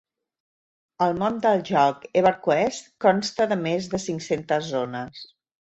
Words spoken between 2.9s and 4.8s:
consta de més de cinc-centes